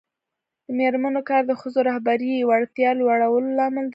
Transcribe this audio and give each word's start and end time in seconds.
د 0.65 0.67
میرمنو 0.77 1.21
کار 1.29 1.43
د 1.47 1.51
ښځو 1.61 1.79
رهبري 1.89 2.33
وړتیا 2.49 2.89
لوړولو 2.99 3.49
لامل 3.59 3.85
دی. 3.87 3.89